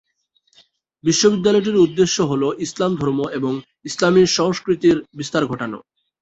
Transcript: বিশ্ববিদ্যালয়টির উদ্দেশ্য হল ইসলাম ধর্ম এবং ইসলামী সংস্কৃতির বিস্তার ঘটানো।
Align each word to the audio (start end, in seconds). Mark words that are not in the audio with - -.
বিশ্ববিদ্যালয়টির 1.03 1.77
উদ্দেশ্য 1.77 2.17
হল 2.21 2.43
ইসলাম 2.59 2.91
ধর্ম 2.95 3.19
এবং 3.29 3.53
ইসলামী 3.85 4.21
সংস্কৃতির 4.37 4.97
বিস্তার 5.17 5.43
ঘটানো। 5.45 5.79